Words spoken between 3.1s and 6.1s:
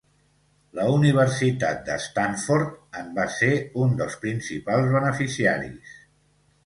va ser un dels principals beneficiaris.